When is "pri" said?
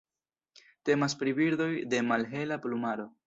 1.19-1.35